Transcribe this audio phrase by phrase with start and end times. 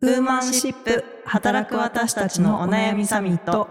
[0.00, 3.68] ウーマンシップ働く私たちのお悩みサミット。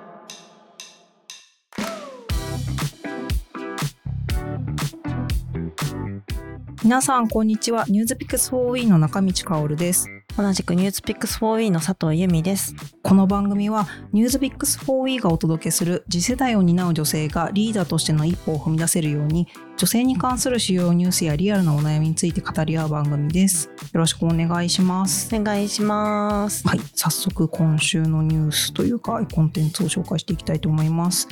[6.84, 7.86] 皆さんこんにちは。
[7.88, 10.17] ニュースピックス 4E の中道香です。
[10.38, 12.76] 同じくニュースピックス 4E の佐藤由美です。
[13.02, 19.48] この番組はニュースピックス 4E がお届けする次世代を担う女性がリーダーとしての一歩を踏み出せるように
[19.78, 23.66] 女性に関する主要ニュースやリアルなお悩みについて語り合う番組です。
[23.66, 25.36] よろしくお願いします。
[25.36, 26.68] お願いします。
[26.68, 26.80] はい。
[26.94, 31.28] 早速今週のニュースというかコンテンツを紹介していきたいと思います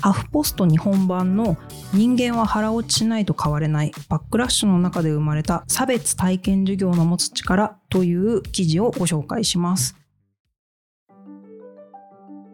[0.00, 1.56] ハフポスト日本版の
[1.92, 9.96] 人間は腹落ちしないと変われないバックラッシュの中で生まれた差別体験授業の持つ力という記事をご紹介します。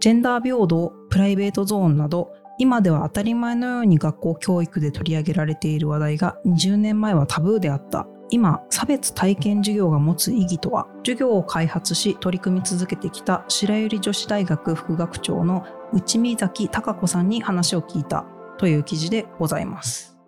[0.01, 10.87] ジェンダー平等、プライベートゾーンなど今では当たり前のように学校教育で取り上げられている話題が20年前はタブーであった今差別体験授業が持つ意義とは？
[10.99, 18.27] 授業を開発し取り組み続けてきた白百合女子大学副学長の内見崎貴子さんに話を聞いた
[18.59, 20.19] という記事でございます。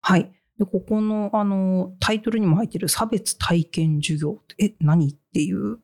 [0.00, 0.32] はい。
[0.58, 5.78] でここのあのタイトルにも入っている差別体験授業ってえ何っていう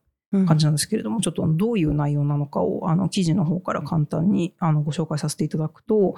[0.46, 6.14] 感じなんですけれども、うん、ちょっとどういう内容なのかをあの記事の方から簡単にあのご紹介させていただくと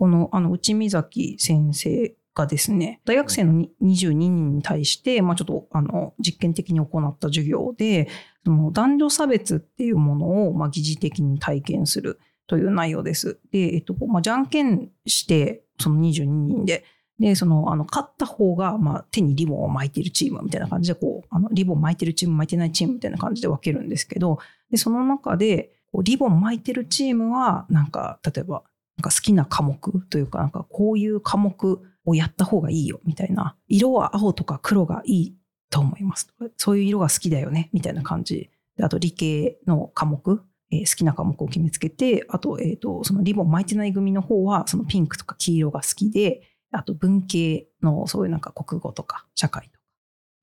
[0.00, 8.08] このあの内見崎先生がですね、大学生の22人に対して、まあ、ちょっとあの実験的に行った授業で、
[8.44, 13.38] その男女差別っていうものをまあ疑似的に体験するという内容です。
[13.50, 16.84] で、えっとまあ、じゃんけんして、その22人で、
[17.18, 24.38] で、その、あの、勝った方が、まあ、手にリボンを巻いているチームみたいな感じで、こう、あの、リボン巻いてるチーム、巻いてないチームみたいな感じで分けるんですけど、
[24.70, 25.70] で、その中で、
[26.02, 28.64] リボン巻いてるチームは、なんか、例えば、
[28.96, 33.56] なんか好きな科目というか、なんかこういう科目をやった方がいいよみたいな。
[33.68, 35.36] 色は青とか黒がいい
[35.70, 36.28] と思います。
[36.56, 38.50] そういう色が好きだよねみたいな感じ。
[38.76, 49.84] であと理系の科目、えー、好きな科目を決めつけて、あと、え、ー、と、そのリボン巻いてない組の方は、そのピンクとか黄色が好きで、あと文系のそういうなんか国語とか社会とか。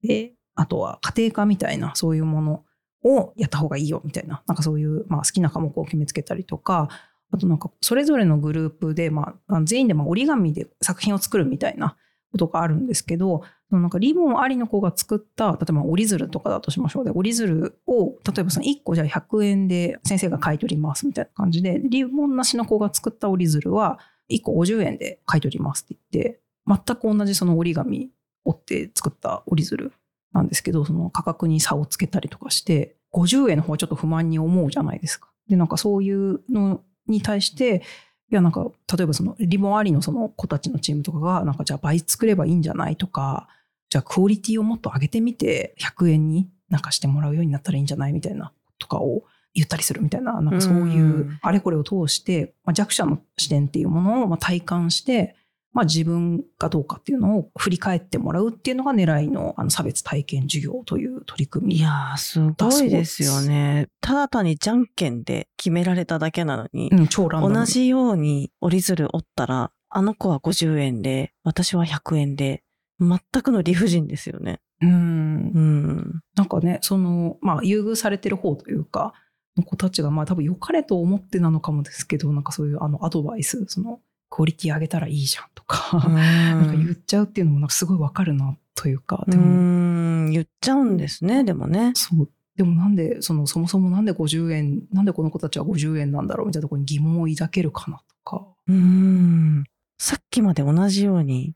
[0.04, 2.64] で、あとは家庭科みたいなそういうもの
[3.04, 6.90] をやった方がいいよみたいな、なんかそういう、まあ、好きな科目を決めつけたりとか、
[7.32, 11.96] あとなんかそれぞれのグループで、まあ、全員でま折り紙で作品を作るみたいな
[12.32, 24.00] ことがあるんですけど、なんかリボンありの子が作った、例えば折り鶴とかだとしましょうで、折り鶴を、例えばその1個じゃあ100円で先生が買い取りますみたいな感じで、リボンなしの子が作った折り鶴は
[24.32, 28.10] 1個50円で買い取りますって言って、全く同じその折り紙
[28.46, 29.92] 折って作った折り鶴
[30.34, 35.30] なんですけど、その価格に差をつけたりとかして、50円の方はちょっと不満に思うじゃないですか。
[35.48, 36.82] で、なんかそういうの
[37.12, 37.84] に対して、
[38.32, 43.48] いやなんか例えばそのリボンありのその子たちのチームとかがなんかじゃあ倍作ればいいんじゃないとか
[43.90, 49.24] じゃあクオリティをもっと上げてみて100円になんかしてもらうようになったらいいんじゃないみたいなとかを
[49.56, 55.36] 言ったりするみたいななんかそういうあれこれを通して、まあ、弱者の視点っていうものをまあ体感して
[55.72, 61.76] まあ、自分がどうかっていうのを振り返ってもらうっていうのが狙いのあの差別体験授業という取り組み。
[61.76, 63.88] いやー、すごいですよね。
[64.02, 72.64] ただ単にじゃんけんで決められただけなのに、うん、超ラン同じように折り鶴折ったら、あの子は50円で、私は100円で、
[73.00, 74.60] 全くの理不尽ですよね。
[74.82, 74.90] うん。
[74.90, 76.22] うん。
[76.36, 79.14] なんかね、その、まあ、優遇されてる方というか、
[79.56, 90.30] の子たちが、まあ多分良かれと思ってなのかもですけど、なんかそういうあのアドバイス、その、クオリティ上げたらいいじゃんとか、なんか言っちゃうっていうのもなんかすごいわかるなというか、でも。
[90.32, 91.92] 言っちゃうんですね、でもね。
[91.96, 92.30] そう。
[92.56, 98.46] でもなんで、その、そもそもなんで50円、なんでこの子たちは50円なんだろうみたいなところに疑問を抱けるかなとか。
[98.68, 99.64] うん。
[99.98, 101.56] さっきまで同じように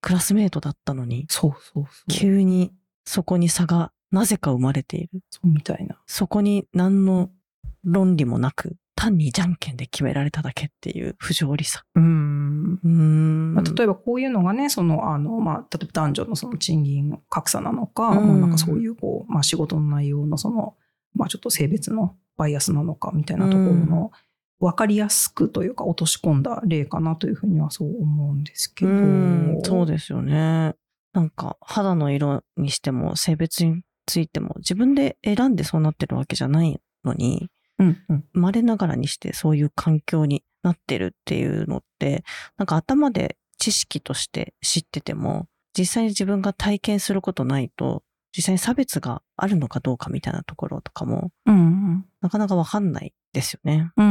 [0.00, 2.10] クラスメートだったのに、そうそうそう。
[2.10, 2.72] 急に
[3.04, 5.20] そこに差がなぜか生まれている。
[5.30, 5.96] そうみたいな。
[6.06, 7.30] そこに何の
[7.84, 11.84] 論理もなく、単にじゃんけんで決められただけっていう不条理さ。
[11.94, 12.80] うん。
[12.84, 20.74] うんまあ、例えばこういうのがね、その、あの、まあ、例えば男女のその賃金格差なのか、まあ、なんかそういう、こう、まあ、仕事の内容のその、
[21.14, 24.10] まあ、ちょっと性別のバイアスなのかみたいなところの、
[24.58, 28.92] 分かりやすくというか落とし込んだ例かなというふうにはそう思うんですけど。
[28.92, 30.74] うそうですよね。
[31.14, 37.48] なんか肌の色にしても性別についても自分で選んでそうなってるわけじゃないのに、
[37.80, 42.24] うんうん、生まれながらにしてそういう環境になってるっていうのって、
[42.58, 48.02] なんか頭で知識として知ってても、実際に自分が体験することないと、
[48.36, 53.90] 実際に差別があるのかどうかみたいなところとかも、うんうん、なかなかわかんないですよね。
[53.96, 54.08] うんう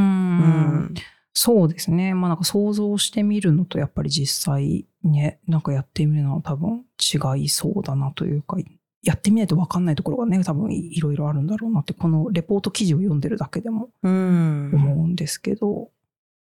[0.88, 0.94] ん
[1.42, 2.16] そうですね。
[2.16, 8.58] まあなんか想像してみるのとやっぱり実際ね、なんかやってみるのは多分違いそうだなというか、
[9.02, 14.72] やってみないと分かんないところがね多分いいろいろあるんだろうなってこのレポート記事を読んでるだけでもうん。
[14.74, 15.90] 思うんですけど、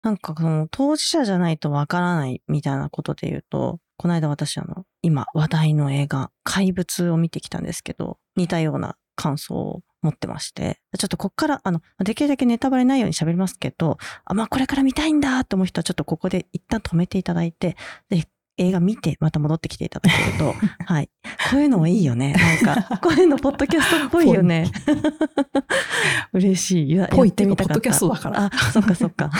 [0.01, 17.75] なんかその当事者じゃないとわからないみたいなことで言うと、この間私あの、今話題の映画、怪物を見てきたんですけど、似たような感想を持ってまして、ちょっとこっから、あの、できるだけネタバレないように喋りますけど、あ、まあこれから見たいんだと思う人はちょっとここで一旦止めていただいて、
[18.09, 18.25] で、
[18.59, 20.53] 映画見てまた戻ってきていただけると、
[20.85, 21.09] はい。
[21.49, 22.35] こういうのもいいよね。
[22.63, 24.69] なんか、 こういうのポッドキャストっぽいよね。
[26.33, 26.95] 嬉しい。
[26.95, 29.31] やぽいってみたかったかポッドキャストだからあ、そっかそっか。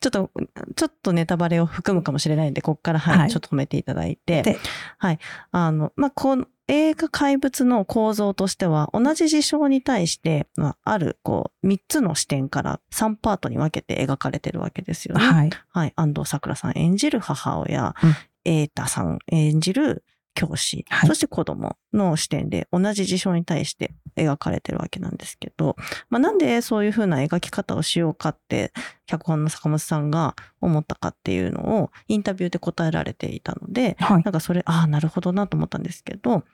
[0.00, 0.30] ちょっと、
[0.74, 4.42] ちょっとネタバレを含むかもしれないんで、ここから、はい、はいちょっと止めていただいて。
[4.42, 4.58] で
[4.98, 5.18] はい。
[5.52, 15.22] あの、まあ、この映画怪物の構造としては、同じ事象に対して、まあ、ある、こう、3つの視点から3パートに分けて描かれてるわけですよね。
[15.22, 15.50] はい。
[15.68, 15.92] はい。
[15.96, 18.14] 安藤サクラさん演じる母親、うん
[18.44, 20.04] 瑛太さん演じる
[20.34, 25.76] 教師、はいそして子供の視点で同じ事象に対して描かれてるわけなんですけど、
[26.08, 28.72] まあ、なんでそういうふうな描き方をしようかって、
[29.06, 34.22] 脚本の坂本さんが思ったかっていうのをインタビューで答えられていたので、はい。
[34.22, 36.44] なんかそれ、ああ、なるほどなと思ったんですけど、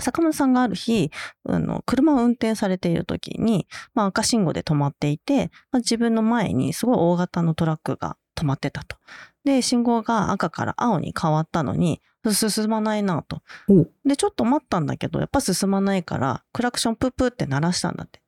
[0.00, 1.10] 坂本さんがある日、
[1.44, 8.96] あの、車を運転されている時に、まあ赤信号で止まっていて、まあ、自分の前にすごい大型のトラックが止まってたと。
[9.44, 12.00] で、信号が赤から青に変わったのに、
[12.32, 13.86] 進まないなとお。
[14.06, 18.20] で、ちょっと待ったんだけど、やっぱ進まないから、クラクションプップって鳴らしたんだって。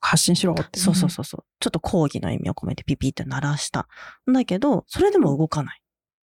[0.00, 0.68] 発信しろって、ね。
[0.74, 1.44] そうそうそうそう。
[1.60, 3.88] ちょっと抗議の意味を込めてピピって鳴らした。
[4.30, 5.81] んだけど、それでも動かない。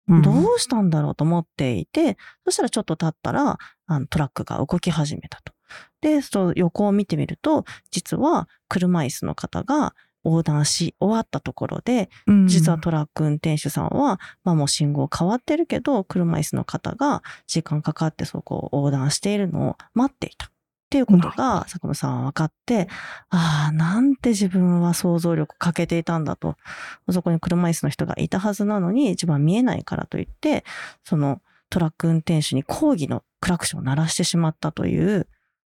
[0.08, 0.22] うん。
[0.22, 5.54] どうしたんだろうと思っていて、そしたらちょっと経ったら、あのトラックが動き始めたと。
[6.02, 20.53] で、その横を見てみると、実は車椅子の方が横断し終わったところで、うん実はトラック運転手さんは、まあもう信号変わってるけど、車椅子の方が時間かかってそこを横断しているのを待っていた。
[20.94, 22.88] っていうことが、坂本さんは分かって、
[23.31, 26.56] ああ、なんて自分は想像力かけていたんだと。
[27.10, 30.63] そこに車椅子の人がいたはずなのに、一番見えないからといって、
[31.04, 31.42] その
[31.72, 35.28] トラック運転手に抗議のクラクションを鳴らしてしまったという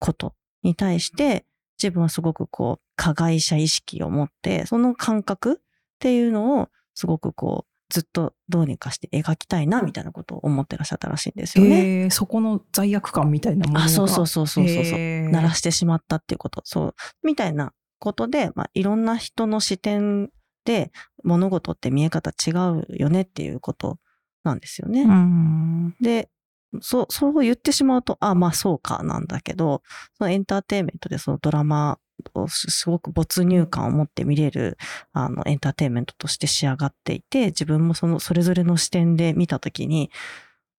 [0.01, 0.35] こと
[0.65, 1.45] に対して、
[1.81, 5.57] 自分はすごくこう、加害者意識を持って、その感覚っ
[6.01, 12.01] ていうのを、すごくこう、ずっとどうにかして描きたいな、みたいなことを思ってらっしゃったらしいんですよね。
[12.03, 13.87] えーそこの罪悪感みたいなものが。
[13.87, 14.99] あ、そうそうそうそうそうそう。
[14.99, 16.61] えー鳴らしてしまったっていうこと。
[16.65, 16.95] そう。
[17.23, 20.31] みたいなことで、まあ、いろんな人の視点
[20.65, 20.91] で
[21.23, 23.99] 物事って見え方違うよねっていうこと
[24.43, 25.03] なんですよね。
[25.03, 25.95] うん。
[26.01, 26.29] で、
[26.81, 29.83] そう、そう言ってしまうと、あ、まあそうかなんだけど、
[30.19, 31.99] そのエンターテインメントでそのドラマを
[32.49, 34.79] すすごく没入感を持って見れる、
[35.13, 40.11] あの、エンターテインメントとして仕上がっていて、自分もその、それぞれの視点で見たときに、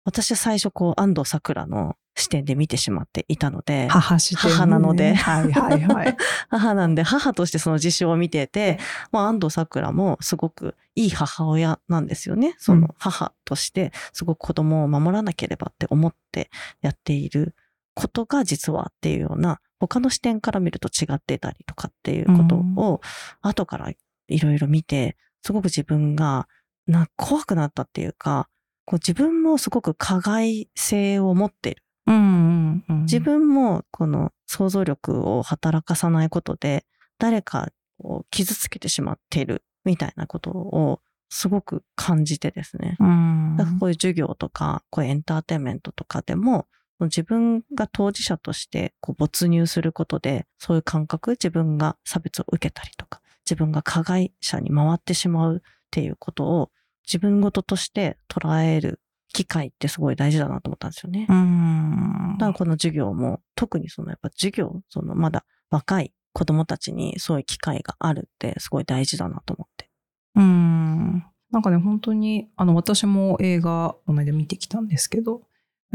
[0.03, 6.17] 私は最初こう、安藤桜の視点で見てしまっていたので、母視点ね母なのではいはいはい。
[6.49, 8.79] 母なんで、母としてその事象を見てて、
[9.11, 12.55] まあ安藤桜もすごくいい母親なんですよね。
[12.57, 16.49] そうんの母としてすごく子供を守らなければって思って
[16.81, 17.53] やっている
[17.95, 23.01] ことが実はっていうような、他の視点から見ると違ってたりとかっていうことを
[23.42, 23.89] 後から
[24.27, 26.47] いろいろ見て、すごく自分が
[26.88, 28.47] な怖くなったっていうか、
[28.86, 31.83] こう自分もすごく加害性を持っている。
[32.07, 33.01] うんうんうん。
[33.03, 36.86] 自分もこの想像力を働かさないことで
[37.17, 37.69] 誰か
[38.00, 42.98] を傷つけてしまっているみたいなことをすごく感じてですね。
[43.00, 43.55] うん。
[43.58, 46.67] だからこういう授業とか、こういうエンターテインメントとかでも、
[47.01, 55.61] 自分が当事者としてこう没入することで、そういう感覚、自分が差別を受けたりとか、自分が加害者に回ってしまうっ
[55.91, 56.71] ていうことを
[57.05, 58.99] 自分ごととして捉える
[59.33, 61.27] 機会ってすごい大事だなと思ったんですよね。
[61.29, 62.37] うん。
[62.39, 69.89] だからこの授業も、特にそのやっぱ授業、そのまだ若い子供たちにそういう機会があるってすごい大事だなと思って。
[70.35, 71.25] うん。
[71.51, 75.43] なんかね、本当に、あの、私も映画、この間見てきたんですけど、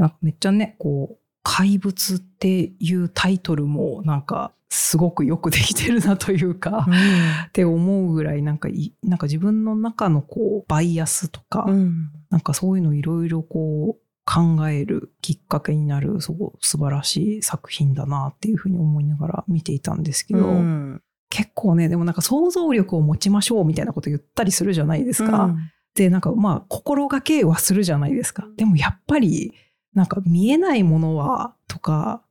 [0.00, 6.86] なんかめっちゃね、こう、怪物っていうタイトルも、なんか、すごくよくできてるなというか、
[7.48, 12.10] って思うぐらい、なんかい、なんか自分の中のこう、バイアスとか、うん。
[12.30, 21.02] なんかそういうのいろいろこう、考えるきっかけになる、すごい素晴らしい作品だなっていうふうに思いながら見ていたんですけど、うん
[21.32, 25.54] 結構ね、でもなんか想像力を持ちましょうみたいなこと言ったりするじゃないですか。
[25.94, 28.48] で、なんかまあ心がけはするじゃないですか。
[28.56, 29.54] でもやっぱり、
[29.94, 32.22] なんか見えないものはとか、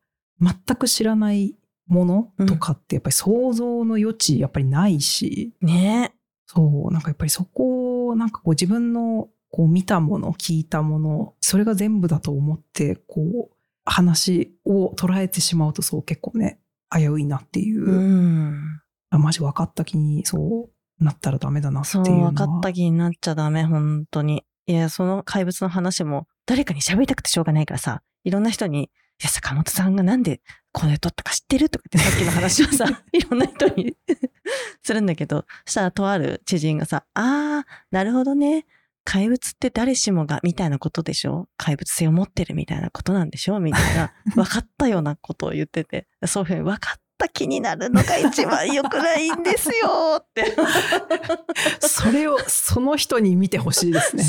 [0.42, 1.56] 全く知らない
[1.88, 2.06] も
[2.38, 6.14] のとかってやっぱり想像の余地やっぱりないし、ね
[6.46, 16.60] そう、なんかやっぱりそこをなんかこう自分のこう見たもの、聞いたもの、それが全部だと思って、こう、話を捉えてしまうとそう結構ね、
[16.96, 17.84] 危ういなっていう。
[17.84, 18.82] うん。
[19.10, 22.32] あマジ分かった気にそうなったらダメだなってそ、いううのは。
[22.32, 24.44] 分かった気になっちゃダメ、本当に。
[24.68, 28.90] いや、その怪物の話も、誰かに喋りたくてしょうがないからさ、いろんな人に、い
[29.22, 30.42] や、坂本さんがなんで
[30.72, 33.96] これ撮ったか知ってるとかって さっきの話をさ、 いろんな人に
[34.82, 38.66] するんだけど、そしたらとある知人がさ、あー、なるほどね。
[39.06, 41.48] 怪物って誰しもがみたいなことでしょ？
[41.56, 43.60] 怪物性を持ってるみたいなことなんでしょ？
[43.60, 50.56] みたいな、分かったようなことを言ってて、そういうふうに分かった気になるのが一番良くないんですよって。
[51.80, 54.24] それをその人に見てほしいですね。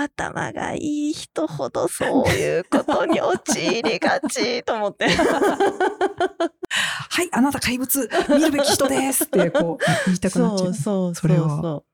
[0.00, 5.08] 頭がいい人ほどそういうことに陥りがちと思って。
[5.08, 5.12] は
[7.22, 10.58] い、あなた怪物、見るべき人ですってこう言いたくなっちゃ。
[10.58, 11.84] そううそうそそうそうれはそ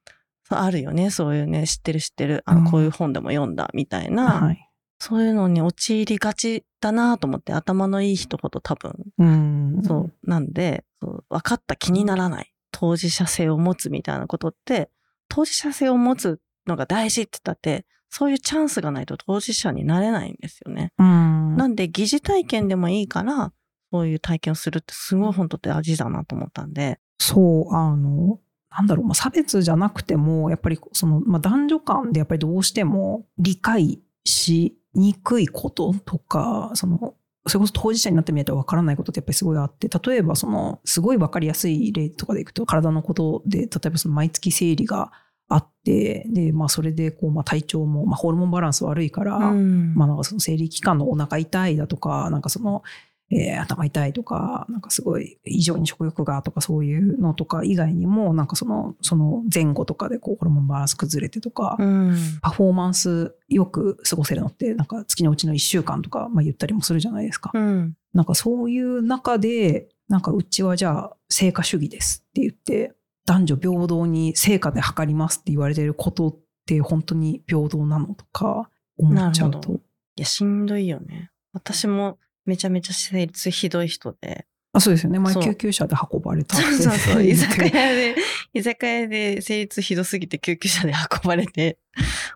[0.54, 4.70] うあるよね、そういうね、知ってる知ってる、あの、うんこういう本でも読んだみたいな、はい。
[4.98, 9.82] そういうのに陥りがちだなと思って、頭のいい人ほど多分、うん。
[9.84, 12.52] そう、なんで、そう分かった気にならない。
[12.70, 14.90] 当事者性を持つみたいなことって、
[15.28, 20.92] 当事者性を持つのが大事って言ったって、そういうチャンスがないと当事者になれないんですよね。
[20.98, 21.56] うん。
[21.56, 23.52] なんで疑似体験でもいいから、
[23.92, 26.98] そういう体験をするってすごい本当大事だなと思ったんで。
[27.18, 28.40] そう、あの、
[28.76, 37.14] なんだろう、まあ、差別じゃなくても、やっぱりその、まあ、男女間でやっぱりどうしても理解しにくいこととか、その、
[37.46, 45.12] それこそ当事者になってみないとわからないことってやっぱりすごいあって、例えばその、すごいわかりやすい例とかでいくと、体のことで、例えばその毎月生理が
[45.48, 52.82] あって、で、まあそれでこう、まあ体調も、まあホルモンバランス悪いから、うんまあなんかその生理期間のお腹痛いだとか、なんかその、
[53.30, 62.16] えー頭痛いとか、なんかすごい異常に食欲がとかそういうのとか以外にも、なんかその、その前後とかでこうホルモンバランス崩れてとか、うん。
[62.42, 67.50] パフォーマンスよく過ごせるのって、なんか月のうちの1週間とか、まあ言ったりもするじゃないですか。
[67.54, 67.96] うん。
[68.12, 72.94] なんかそういう中で、なんかうちはじゃあ成果主義ですって言って、
[73.26, 79.72] 男女平等に成果で測りますって言われてることって本当に平等なのとか思っちゃうと。
[80.16, 81.30] いや、しんどいよね。
[81.52, 84.46] 私もめちゃめちゃ生理痛ひどい人で。
[84.72, 85.18] あそうですよね。
[85.20, 87.22] 前救急車で運ばれたそうそうそう。
[87.24, 88.16] 居酒屋で、
[88.52, 91.78] 居酒屋で生理痛ひどすぎて救急車で運ばれて、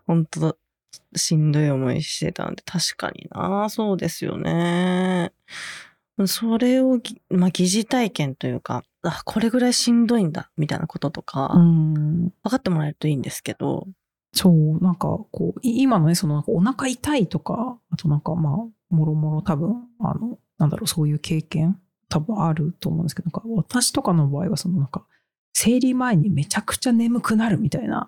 [0.07, 0.57] 本当
[1.15, 5.33] しんどい思いしてたんで、確かになそうですよね。
[6.27, 12.33] それをぎ、まあ、疑似体験というか、あ、これぐらいしんどいんだ、みたいなこととか、うん。
[12.43, 13.87] 分かってもらえるといいんですけど、
[14.33, 18.55] そう、なんかこう、い今のね、そのお腹痛いとか、あとなんかまあ、
[18.93, 25.05] もろもろ多分、あの、なんだろう、そういう経験、多分あると思うんですけど、なんか私とかの場合は、そのなんか、
[25.53, 28.07] 生理前にめちゃくちゃ眠くなるみたいな、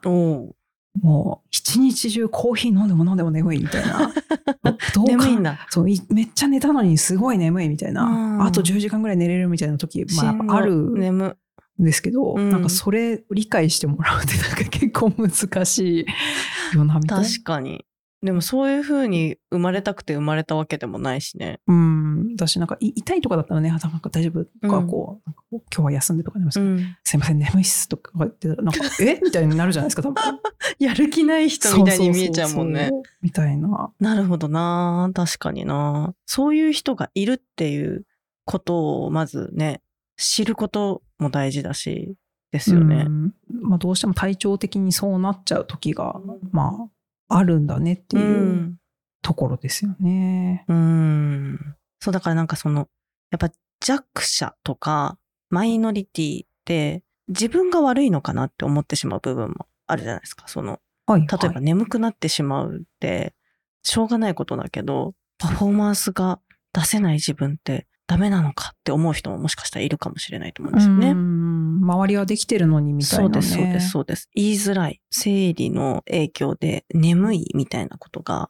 [0.99, 4.11] もう一日中コーヒー飲んでも飲んでも眠いみたいな。
[4.93, 5.65] どうか眠いんだ。
[5.69, 11.35] そういめっちゃ寝たのにすごい眠いみたいな、うんあと10時間ぐらい寝れるみたいな時、まあ、やっぱあるん眠。
[11.79, 16.05] ですけど、うんなんかそれ理解してもらうってなんか結構難し
[16.73, 17.25] いよなみたいな。
[17.25, 17.85] 確かに。
[18.23, 21.59] でもそういう風に生まれたくて生まれたわけでもないしね。
[21.67, 26.97] うん、私なんかい痛いとかだったらね、あなんか大丈夫とか、うんこう、なん今日は休んでとかね、うん。
[27.03, 29.19] すいません、眠いっすとか言ってたら、なんか、え？
[29.23, 30.39] みたいになるじゃないですか、多分。
[30.77, 32.97] やる気ない人みたいに見えちゃうもんねそ。
[32.97, 33.91] そそみたいな。
[33.99, 38.05] なるほどな確かになそういう人がいるっていう
[38.45, 39.81] ことをまずね、
[40.17, 42.15] 知ることも大事だし、
[42.51, 43.09] ですよねう。
[43.09, 46.19] んまあ、どうしても体調的にそうなっちゃう時が、
[46.51, 46.89] まあ、
[47.33, 48.19] あるんだねってう。
[48.19, 48.77] いうん
[49.21, 50.65] ところですよね。
[50.67, 51.75] うん。
[51.99, 52.89] そう、だからなんかその、
[53.29, 55.17] やっぱ弱者とか
[55.49, 60.47] マイノリティって自分が悪いのかなって思ってしまう部分もあるじゃないですか。
[60.47, 61.21] その、はい。
[61.21, 63.35] 例えばはい眠くなってしまうって、
[63.83, 66.39] しょうがないことだけど、パフォーマンスが
[66.73, 71.11] 出せない自分ってダメなのかって思う人ももしかしたらいるかもしれないと思うんですよね。
[71.11, 73.31] うん周りはできてるのにみたいな、ね。
[73.31, 74.29] そうです、そうです、そうです。
[74.35, 74.99] 言いづらい。
[75.09, 78.49] 生理の影響で眠いみたいなことが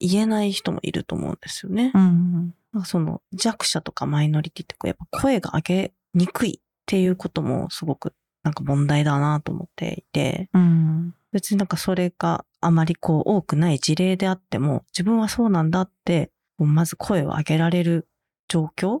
[0.00, 1.92] 言えない人もいると思うんですよね。
[1.94, 2.54] うん。
[2.72, 11.14] なんかその弱者とかマイノリティってこうやっぱ声が上げにくいっていうこともすごくなんか問題だなと思っていて、うん。
[11.30, 18.08] 別になんかそれがあまりこう多くない事例であっても、自分はそうなんだって、まず声を上げられる
[18.54, 19.00] 状況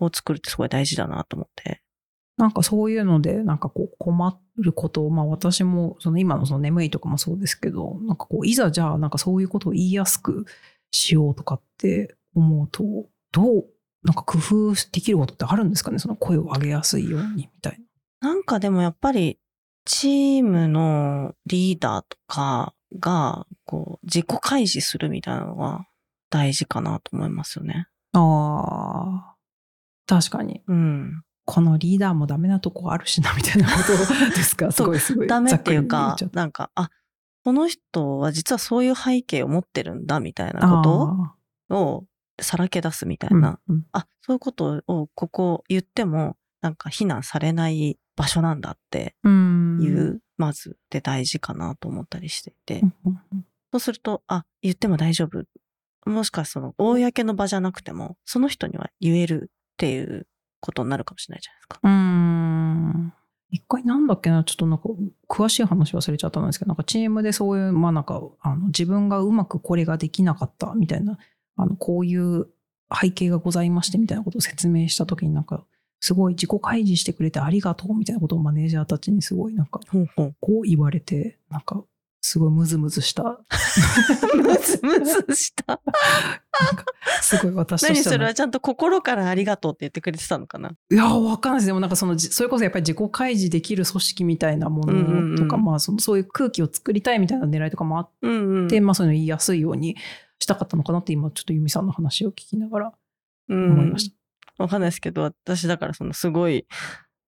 [0.00, 1.80] を作るってすごい大事だなと思って。
[2.36, 10.46] なんかそういうので、なんかこう困ることを、まあ私も、その今のその眠いとかもそうですけど、なんかこう、いざじゃあなんかそういうことを言いやすく
[10.90, 12.82] しようとかって思うと、
[13.30, 13.66] どう、
[14.02, 15.98] なんか工夫できることってあるんですかね？
[15.98, 17.78] その声を上げやすいようにみたい
[18.22, 18.30] な。
[18.30, 19.38] なんかでもやっぱり
[19.84, 25.86] チームのリーダーとかがこう自己開示するみたいなのは
[26.30, 27.88] 大事かなと思いますよね。
[28.12, 29.36] ああ、
[30.06, 30.62] 確かに。
[30.66, 31.22] うん。
[31.46, 33.88] このリーダーもダメなとこあるしな、みたいなこと
[34.36, 34.70] ですか？
[34.70, 35.26] す そうごいすごい。
[35.26, 36.90] ダメっていうざかなんか、あ、
[37.44, 41.08] この人は実はそういう背景を持ってるんだみたいたなこと
[41.70, 42.04] あを
[42.40, 43.58] さらけ出すみたいーな。
[43.68, 52.82] うんうんあ、そういうことをここ言っても、なんか非難されない場所なんだってうんいう、まずで大事かなと思ったりしていて、
[53.72, 55.44] そうすると、あ、言っても大丈夫。
[56.06, 60.26] もしかその、公の場じゃなくても、その人には言えるっていう
[60.60, 61.80] ことになるかもしれないじゃないですか。
[61.82, 63.12] うーん。
[63.52, 64.88] 一回なんだっけな、ちょっとなんか
[65.28, 71.18] 詳しい話忘れちゃったんですけど、なんかチームでそういう、まあなんか、あの自分がうまくこれができなかったみたいな、
[71.56, 72.46] あの、こういう
[73.00, 75.64] 背景がございましてみたいなことを説明したときになんか、
[76.00, 79.80] すごい自己開示してくれてありがとうみたいなことをマネージャーたちにすごいなんか。
[80.40, 81.84] こう言われて、なんか、
[82.22, 83.40] すごいムズムズした。
[84.34, 85.80] ムズムズした。
[87.22, 90.70] すごい私と何してはそれはちゃんと心からありがとうって言ってくれてたのかな？
[90.90, 91.66] いや、わかんないです。
[91.66, 98.68] でもなんかその、じそれこそやっぱり自己開示できる組織みたいなもうんうんうんのとか、まあそのそういう空気を作りたいみたいな狙いとかもあっうんうん。
[98.68, 99.96] て、まあそういうの言いやすいように
[100.38, 102.92] したかったのかなって今ちょっとユミさんの話を聞きながら
[103.48, 104.16] うん思いました。
[104.62, 106.66] わかんないですけど、私だからそのすごい、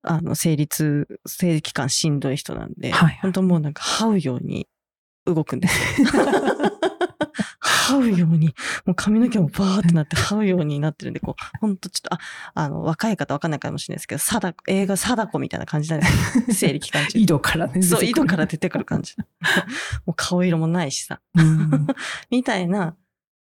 [0.02, 4.68] あの、生理痛、生理期間しんどい人なんで、はいはい本当もうなんか這うように
[5.26, 6.08] 動くんですよ。
[7.62, 8.54] 這うように、
[8.86, 12.18] もう髪の毛もバーってなって這うようになってるんで、こう、本当ちょっと、あ、
[12.54, 16.44] あの、若い方わかんないかもしれないですけど、貞子、映画貞子みたいな感じなんですよ。
[16.54, 17.18] 生理期間中。
[17.18, 17.82] 井戸からね。
[17.82, 19.14] そう、井戸から出てくる感じ。
[20.06, 21.20] もう顔色もないしさ。
[22.30, 22.96] みたいな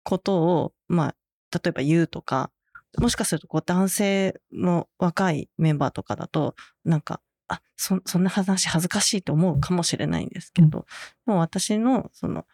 [0.04, 1.14] ことを、まあ、
[1.52, 2.50] 例えば言うとか、
[2.96, 6.54] もしかするとこう男性の若いメンバーとかだと、
[6.84, 10.86] なんか、あ、そ、そんな話恥ずかしいと思うかもしれないんですけど、
[11.26, 12.46] でも私のその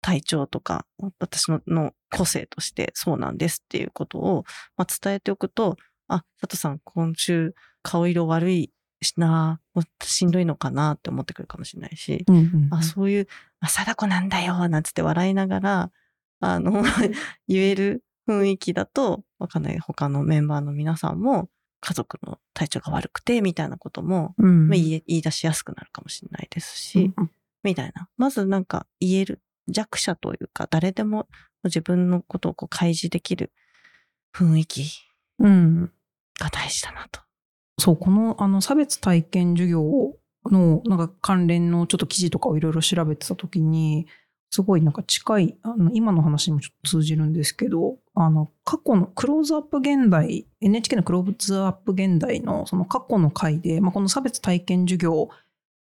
[0.00, 0.86] 体調とか、
[1.18, 4.44] 私のの個性としてそうなんですっていうことを、
[4.76, 5.76] まあ、伝えておくと、
[6.08, 9.60] あ、佐藤さん今週顔色悪いしな、
[10.02, 12.68] しんどいのかなって思ってくるかもしれないし、うんうん。
[12.70, 13.28] あ、そういう、
[13.60, 15.90] あ、貞子なんだよ、なんつって笑いながら、
[16.40, 16.82] あの、
[17.46, 19.78] 言える雰囲気だと、わかんない。
[19.78, 21.48] 他のメンバーの皆さんも、
[21.80, 27.30] 家族の体調が悪くて、みたいなことも、うんまあ、言い出しやすくなるかもしれないですし、うん
[27.64, 28.08] みたいな。
[28.16, 31.26] まずなんか言える弱者というか、誰でも
[31.64, 33.52] 自分のことをこう開示できる
[34.32, 34.84] 雰囲気
[35.40, 35.92] うん。
[36.38, 37.20] が大事だなと。
[37.78, 40.14] そう、この、あの、差別体験授業
[40.46, 44.06] の、なんか関連のちょっと記事とかをいろいろ調べてたときに、
[44.50, 55.28] すごいなんか近い、あの、今の話にもちょっと通じるんですけど、あの、過去のクローズアップ現代、NHK のクローズアップ現代のその過去の回で、まあ、この差別体験授業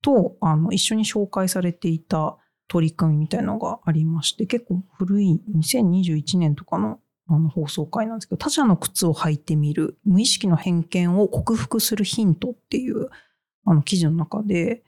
[0.01, 6.99] と、あの、一緒に紹介されていた取り組みみたいなのがありまして、結構古い2021年とかの
[7.29, 13.09] あの放送回なんですけど、他者の靴を履いてみる、無意識の偏見を克服するヒントっていう
[13.65, 14.83] あの記事の中で、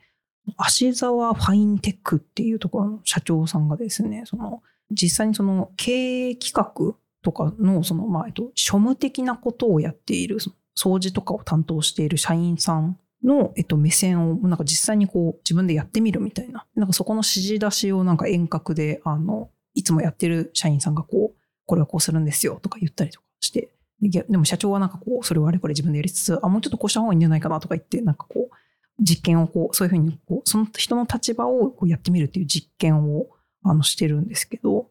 [0.56, 10.38] 芦沢ファインテックっていうところの社長さんがですね、その実際にその経営企画とかのその、まあ、えっと、庶務的なことをやっている、
[10.76, 16.66] 掃除とかを担当している社員さんの、えっと、目線をなんか実際にこう自分でやってみるみたいな。
[16.74, 28.54] なんかそこの指示出しをなんか遠隔で、あの、いつもやってる社員さんがこう、これはこうするんですよとか言ったりとかして、ででも社長はなんかこう、それをあれこれ自分でやりつつ、あ、もうちょっとこうした方がいいんじゃないかなとか言って、なんかこう、
[29.00, 33.28] 実験をこう、そういうふうにこう、その人の立場をこうやってみるっていう実験を
[33.62, 34.90] あのしてるんですけど、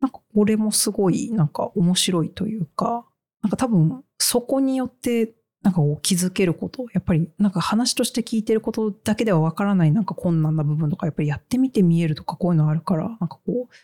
[0.00, 3.06] なんかこれもすごいなんか面白いというか、
[3.42, 13.74] なんか多分そこによってなんか気づけること、やっぱりなんか話として聞いてることだけではわからないなんか困難な部分とか、やっぱりやってみて見えるとかこういうのあるから、なんかこう、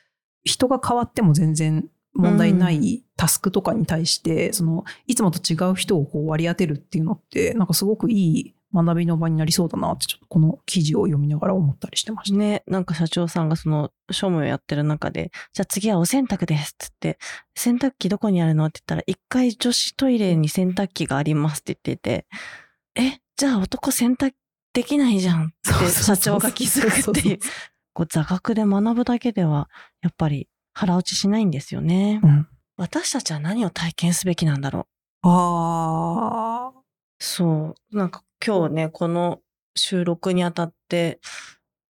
[0.44, 12.38] 人が変わっても全然問題ないタスクとかに対して、その、いつもと違う人をこう割り当てるっていうのって、なんかすごくいい学びの場になりそうだなって、ちょっとこの記事を読みながら思ったりしてました。
[12.38, 17.18] ね、なんか社長さんがその、庶務をやってる中で、じゃあ次はお洗濯ですっつって、
[17.54, 22.26] 洗濯機どこにあるのって言ったら、一回女子トイレに洗濯機がありますって言ってて、
[22.96, 24.32] え、じゃあ男洗濯
[24.72, 27.38] できないじゃんって社長が気づくっていう。
[27.92, 29.68] こう座学で学ぶだけでは、
[30.00, 32.20] やっぱり腹落ちしないんですよね。
[32.22, 32.48] うん。
[32.76, 34.86] 私たちは何を体験すべきなんだろ
[35.24, 35.28] う。
[35.28, 36.80] ああ。
[37.18, 37.96] そう。
[37.96, 39.40] なんか今日ね、この
[39.76, 41.20] 収録にあたって、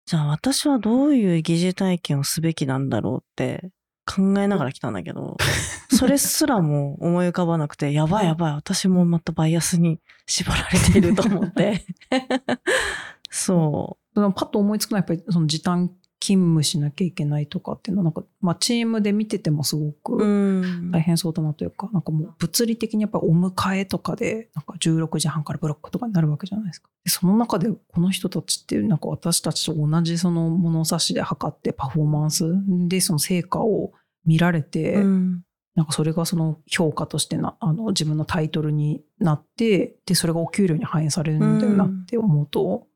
[0.07, 3.71] じゃあ私はどういう疑似体験をすべきなんだろうって
[4.05, 5.37] 考えながら来たんだけど、
[5.97, 11.85] それすらも思い浮かばなくて、やばいやばい、私もまたバイアスに縛られていると思って。
[13.31, 15.89] そそのパッと思いつくのはやっぱりその時短
[16.21, 20.91] 勤務しなきゃいけないとかっていうのはなんか、まあ、チームで見ててもすごうくん。
[20.91, 26.89] 大変そうだなというか、なんかもう物理的にやっぱお迎えとかでなんか16時半からブロックとかになるわけじゃないですか。
[27.05, 32.45] でその中でこの人たちってなんか私たちと同じその物差しで測ってパフォーマンス
[32.89, 33.93] でその成果を
[34.27, 35.43] 見られて、うん
[35.77, 42.89] なんかそれがその評価としてなあの自分のタイトルになってでそれがお給料に反映されるんだよなって思うと、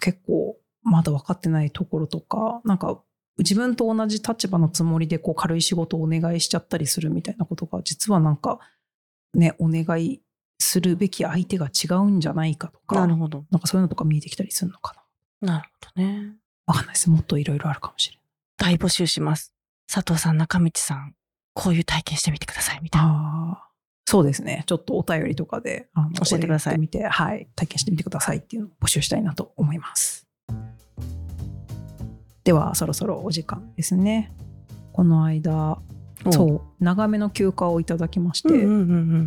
[0.00, 0.56] 結構
[0.90, 3.00] まだ分かってないところとかなんか
[3.38, 8.58] 自分と同じ立場のつもりでこう軽い仕事をお願いしちゃったりするみたいなことが実はなんか
[9.34, 10.20] ねお願い
[10.58, 13.44] するべき相手が違うんじゃないかとかなるほど。
[13.50, 14.94] なんかそういうのとか見えてきたりするのか
[15.40, 16.34] ななるほどね。
[16.66, 18.22] 分かんないですもっといろいろあるかもしれな
[18.72, 18.76] い。
[18.76, 19.54] 大募集します。
[19.90, 21.14] 佐藤さん、中道さん、
[21.54, 23.64] こういう体験してみてください、みたいな。
[24.06, 24.64] そうですね。
[24.66, 30.27] ちょっとお便りとかであの教えてくださいこれやってみて、はい、体験してみてくださいっていうのを募集したいなと思います。
[32.44, 34.32] では、そろそろお時間ですね。
[34.92, 35.78] この間、
[36.24, 38.48] おそう、長めの休暇をいただきまして。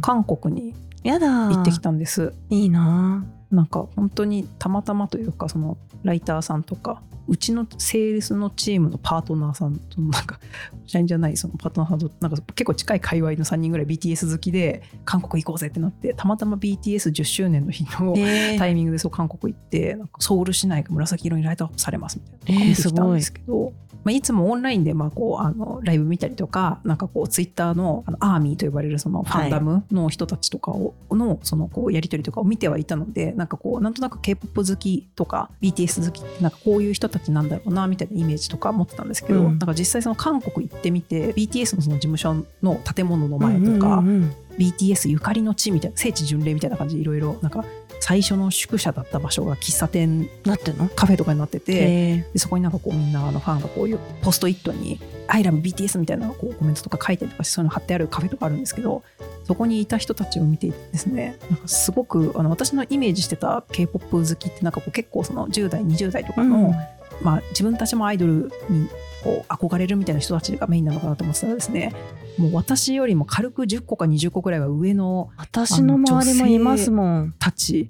[0.02, 2.34] 韓国にやだー行ってきたんです。
[2.50, 10.40] いいななんか本当にたまたまというかそのライターさんとかうちのセールスのチームのパートナーさんとなんか
[10.86, 18.54] 社員じゃないそのパートナーさんとなんか結構近い界隈の3人ぐらい BTS 好きで韓国行こうぜってなってたまたま BTS10 周年の日のー。
[18.56, 39.46] えタイミングでそう韓国行ってなんかソウル市内が紫色にライトアップされますみたいなえーのを見てきたんですけど、まあ、いつもオンラインでまあこうあのライブ見たりとかなんかこうツイッターのあのアーミーと呼ばれるそのファンダムの人たちとかを、のそのこうやり取りとかを見てはいたのでなんかこうなんとなく K-POP 好きとか BTS 好きってなんかこういう人たちなんだろうなみたいなイメージとか持ってたんですけど、うん。
[39.48, 44.36] なんか実際その韓国行ってみて BTS のその事務所の建物の前とか、うんうんうん。
[44.58, 47.66] BTS ゆかりの地みたいな聖地巡礼みたいな感じでいろいろなんか
[48.02, 50.90] 最初の宿舎だった場所が喫茶店なってんの？
[50.90, 52.26] カフェとかになってて、え。
[52.34, 59.04] でそこになんかこうみんなあのファンがこういうポストイットに「I love BTS」みたいなこうコメントとか書いたりとかそういうの貼ってあるカフェとかあるんですけど
[59.46, 66.76] そこにいた人たちを見ていてですねなんかすごくあの私のイメージしてた k p o p 好きってなんかこう結構その10代20代とかの、うん
[67.24, 68.88] まあ、自分たちもアイドルに
[69.24, 71.94] こう憧れるみたいな人たちがメインなのかなと思ってたらですね
[72.38, 77.36] もう私よりも軽く10個か20個くらいは上の私の周りもいますもん。
[77.38, 77.90] たち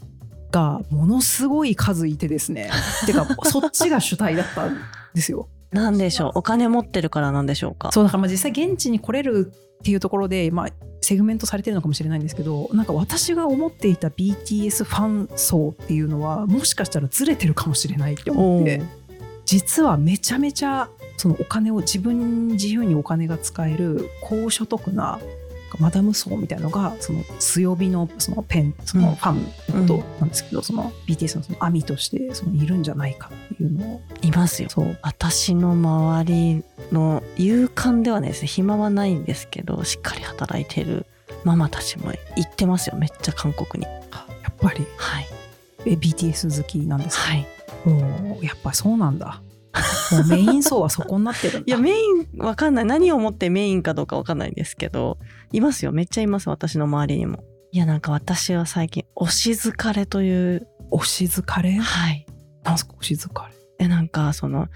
[0.51, 2.69] がものすごい数いてですね。
[3.05, 4.77] てかそっちが主体だったん
[5.13, 5.47] ですよ。
[5.71, 6.31] なんでしょう？
[6.39, 7.91] お金持ってるからなんでしょうか？
[7.91, 10.67] そうだからまあ実際現地に来れるっていうところで、まあ、
[11.01, 18.83] セグメントされてるのかもしれないんですけどなんか私が思っていた BTS ファン層っていうのはもしかしたらずれてるかもしれないって思って
[19.45, 25.19] 実はめちゃめちゃそのお金を自分に自由にお金が使える高所得な
[25.79, 29.31] マダム層みたいなのがその強火のそのペンそのファ
[29.83, 34.01] ンとなんですけど、その BTS のその網としてそのいるんじゃないかっていうのを。
[34.21, 34.69] いますよ。
[34.69, 34.97] そう。
[35.01, 38.47] 私の周りの勇敢ではないですね。
[38.47, 41.05] 暇はないんですけどしっかり働いてる
[41.45, 42.97] ママたちも行ってますよ。
[42.97, 43.89] めっちゃ韓国に。
[43.89, 43.97] や
[44.49, 44.85] っぱり。
[44.97, 45.27] はい。
[45.85, 47.23] え BTS 好きなんですか？
[47.23, 47.47] はい
[48.41, 49.41] やっぱりそうなんだ。
[50.11, 51.63] もうメイン層はそこになってる。
[51.65, 51.93] いやメイ
[52.35, 55.17] ンわかんない何をもってメインかどうかわかんないんですけど
[55.53, 61.71] いますよめっちゃいます私の周りにもいやなんか私は最近推し疲れという推し疲れ？
[61.77, 62.25] はい
[62.63, 63.53] なんすか推し疲れ？
[63.79, 64.67] えなんかその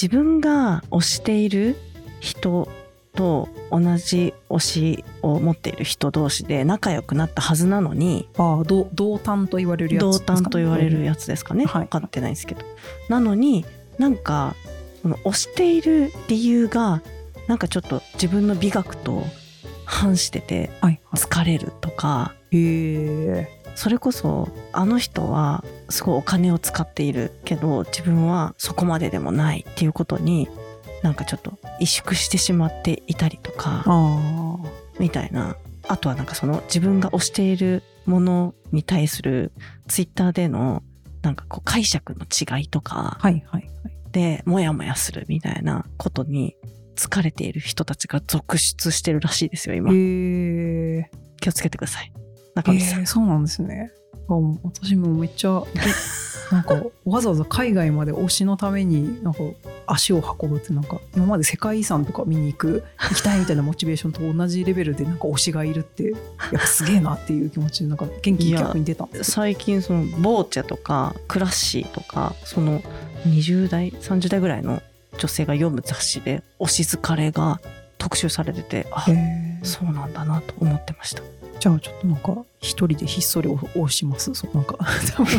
[0.00, 1.76] 自分が推している
[2.20, 2.68] 人
[3.14, 10.34] と同じ推しを持っている人同士で仲良くなったはずなのにああ、同同担と言われるやつ同ですか？
[10.34, 12.62] ね、担と言われるやつですかね、はい分かってないですけど
[13.08, 13.64] なのに
[13.98, 14.54] なんか
[15.02, 17.02] その推している理由が
[17.46, 19.22] なんかちょっと自分の美学と
[19.84, 22.56] 反しててはいは疲れるとかい。
[22.56, 22.60] へ
[23.48, 23.60] え。
[23.76, 30.48] それこそあの人はすごいお金を使っているけど自分はそこまででもないっていうことに
[31.04, 33.84] なんかちょっと萎縮してしまっていたりとか。
[34.98, 39.52] みたいなあとはなんかその自分が推しているものに対する
[39.86, 40.82] ツイッターでの
[41.20, 43.18] なんかこう解釈の違いとか。
[44.12, 46.56] でモヤモヤするみたいなことに
[46.96, 49.90] 疲れている人たちが続出してるらしいですよ今。
[51.40, 52.12] 気をつけてください
[52.54, 53.92] 中へ道さんえ、そうなんですね。
[54.62, 55.62] 私もめっちゃ、
[56.52, 59.40] なんかわざわざ海外まで推しのためになんか
[59.86, 72.82] 足を運ぶってなんか今まで世界遺産とか見に行く行きたいみたいなモチベーションと同じレベルでなんか推しがいるってやっぱすげえなっていう気持ちでなんか元気に逆に出た最近そのボーチェとかクラッシーとかその
[73.26, 74.82] 20代30代ぐらいの
[75.18, 77.60] 女性が読む雑誌で推し疲れが
[77.98, 79.06] 特集されててあ
[79.62, 81.22] そうなんだなと思ってました
[81.60, 84.34] じゃあちょっとなんか一人でひっそり押します？
[84.34, 84.76] そうなんか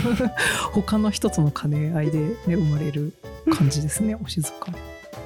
[0.74, 3.14] 他の一つの兼ね合いで、ね、生まれる
[3.52, 4.78] 感じですねお静かに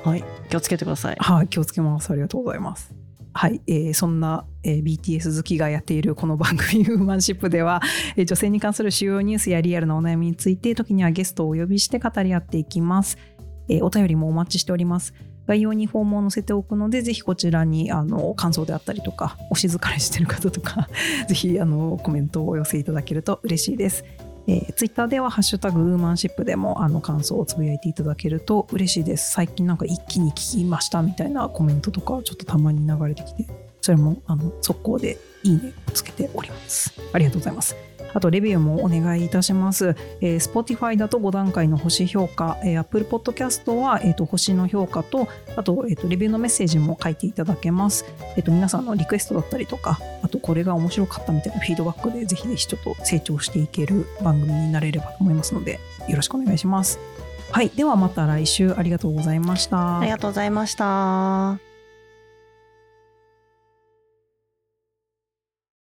[0.04, 0.24] はい。
[0.50, 1.18] 気をつけてください。
[1.20, 2.10] はい、気をつけます。
[2.12, 2.94] ありがとうございます。
[3.34, 7.82] はい、えーそんな、えー BTS 好きがやっているこの番組「ウーマンシップ」では、
[8.16, 13.18] えー女性に関する主要ニュースやリアルなお悩みについて時にはゲストをお呼びして語り合っていきます。
[13.68, 15.14] えーお便りもお待ちしております。
[15.50, 20.88] 概要にフォームを載せておくので、ぜひこちらにあの感想であったりとか、お静かにしてる方とか、
[21.28, 24.06] ぜひあのコメントをお寄せいただけると嬉しいです。
[24.46, 29.32] えー、ツイッターでは「ハッシュタグウーマンシップ」でもあの感想をつぶやいていただけると嬉しいです。
[29.32, 33.48] 最近なんか一気に聞きましたみたいなコメントとかちょっとたまに流れてきて
[33.82, 36.94] それもあの速攻でいいねをつけております。
[37.12, 37.89] ありがとうございます。
[38.14, 57.00] あとレビューもお願いいたします、えー Spotify だと5段階の星評価、えー Apple Podcast は、えーと星の評価とあと,、えーとレビューのメッセージも書いていただけますえっと、皆さんのリクエストだったりとか、あとこれが面白かったみたいなフィードバックで、ぜひぜひちょっと成長していける番組になれればと思いますので、よろしくお願いします。
[57.52, 57.70] はい。
[57.70, 60.00] ではまた来週ありがとうございました。
[60.00, 61.69] ありがとうございました。